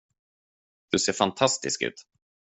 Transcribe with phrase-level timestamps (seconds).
[0.89, 2.05] Du ser fantastisk ut.